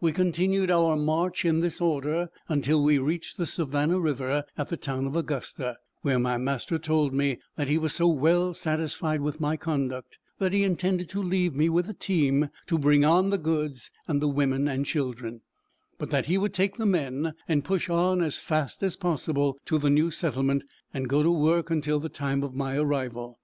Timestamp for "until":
2.48-2.80, 21.68-21.98